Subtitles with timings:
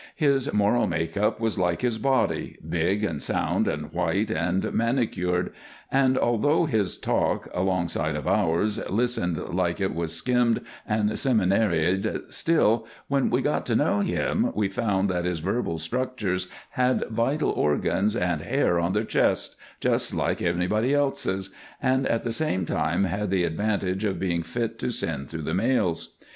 [0.15, 5.53] His moral make up was like his body, big and sound and white and manicured,
[5.91, 12.87] and although his talk, alongside of ours, listened like it was skimmed and seminaried, still
[13.09, 18.15] when we got to know him we found that his verbal structures had vital organs
[18.15, 23.29] and hair on their chests just like anybody else's, and at the same time had
[23.29, 26.17] the advantage of being fit to send through the mails.